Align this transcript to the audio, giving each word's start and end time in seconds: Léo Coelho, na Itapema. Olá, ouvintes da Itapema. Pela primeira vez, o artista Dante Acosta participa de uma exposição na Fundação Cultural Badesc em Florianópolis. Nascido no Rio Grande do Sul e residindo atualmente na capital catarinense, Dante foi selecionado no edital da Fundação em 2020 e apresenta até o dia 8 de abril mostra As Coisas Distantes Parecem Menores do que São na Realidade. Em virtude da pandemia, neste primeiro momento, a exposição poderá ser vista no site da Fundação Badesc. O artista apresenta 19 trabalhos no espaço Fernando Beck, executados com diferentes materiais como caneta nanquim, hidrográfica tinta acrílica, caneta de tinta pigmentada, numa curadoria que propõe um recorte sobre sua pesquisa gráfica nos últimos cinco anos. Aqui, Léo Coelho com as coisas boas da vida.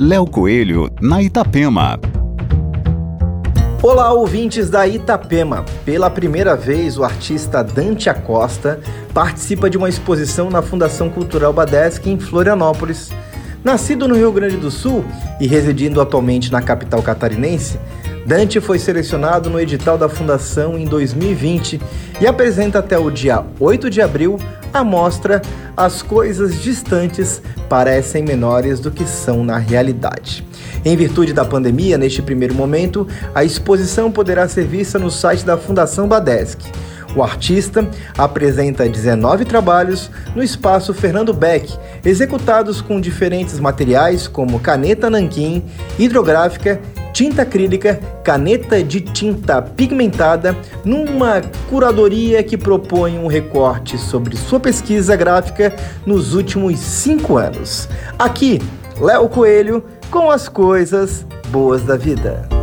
Léo 0.00 0.26
Coelho, 0.26 0.88
na 1.00 1.20
Itapema. 1.20 1.98
Olá, 3.82 4.12
ouvintes 4.12 4.70
da 4.70 4.86
Itapema. 4.86 5.64
Pela 5.84 6.08
primeira 6.08 6.54
vez, 6.54 6.96
o 6.96 7.02
artista 7.02 7.64
Dante 7.64 8.08
Acosta 8.08 8.78
participa 9.12 9.68
de 9.68 9.76
uma 9.76 9.88
exposição 9.88 10.50
na 10.50 10.62
Fundação 10.62 11.10
Cultural 11.10 11.52
Badesc 11.52 12.08
em 12.08 12.16
Florianópolis. 12.16 13.10
Nascido 13.64 14.06
no 14.06 14.14
Rio 14.14 14.30
Grande 14.30 14.56
do 14.56 14.70
Sul 14.70 15.04
e 15.40 15.48
residindo 15.48 16.00
atualmente 16.00 16.52
na 16.52 16.62
capital 16.62 17.02
catarinense, 17.02 17.76
Dante 18.24 18.60
foi 18.60 18.78
selecionado 18.78 19.50
no 19.50 19.58
edital 19.58 19.98
da 19.98 20.08
Fundação 20.08 20.78
em 20.78 20.84
2020 20.84 21.80
e 22.20 22.26
apresenta 22.26 22.78
até 22.78 22.96
o 22.96 23.10
dia 23.10 23.44
8 23.58 23.90
de 23.90 24.00
abril 24.00 24.38
mostra 24.84 25.42
As 25.76 26.02
Coisas 26.02 26.60
Distantes 26.62 27.42
Parecem 27.68 28.22
Menores 28.22 28.80
do 28.80 28.90
que 28.90 29.04
São 29.04 29.44
na 29.44 29.58
Realidade. 29.58 30.46
Em 30.84 30.96
virtude 30.96 31.32
da 31.32 31.44
pandemia, 31.44 31.98
neste 31.98 32.22
primeiro 32.22 32.54
momento, 32.54 33.06
a 33.34 33.44
exposição 33.44 34.10
poderá 34.10 34.48
ser 34.48 34.64
vista 34.66 34.98
no 34.98 35.10
site 35.10 35.44
da 35.44 35.56
Fundação 35.56 36.08
Badesc. 36.08 36.58
O 37.16 37.22
artista 37.22 37.88
apresenta 38.16 38.88
19 38.88 39.44
trabalhos 39.44 40.10
no 40.36 40.42
espaço 40.42 40.92
Fernando 40.92 41.32
Beck, 41.32 41.76
executados 42.04 42.80
com 42.80 43.00
diferentes 43.00 43.58
materiais 43.58 44.28
como 44.28 44.60
caneta 44.60 45.08
nanquim, 45.08 45.64
hidrográfica 45.98 46.80
tinta 47.12 47.42
acrílica, 47.42 48.00
caneta 48.22 48.82
de 48.82 49.00
tinta 49.00 49.60
pigmentada, 49.62 50.56
numa 50.84 51.40
curadoria 51.68 52.42
que 52.42 52.56
propõe 52.56 53.18
um 53.18 53.26
recorte 53.26 53.98
sobre 53.98 54.36
sua 54.36 54.60
pesquisa 54.60 55.16
gráfica 55.16 55.74
nos 56.06 56.34
últimos 56.34 56.78
cinco 56.78 57.36
anos. 57.36 57.88
Aqui, 58.18 58.60
Léo 59.00 59.28
Coelho 59.28 59.84
com 60.10 60.30
as 60.30 60.48
coisas 60.48 61.26
boas 61.50 61.82
da 61.82 61.96
vida. 61.96 62.57